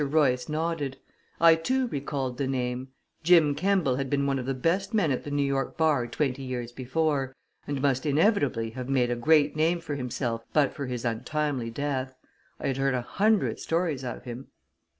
[0.03, 0.97] Royce nodded.
[1.39, 2.87] I, too, recalled the name
[3.21, 6.41] Jim Kemball had been one of the best men at the New York bar twenty
[6.41, 7.35] years before,
[7.67, 12.15] and must inevitably have made a great name for himself but for his untimely death.
[12.59, 14.47] I had heard a hundred stories of him.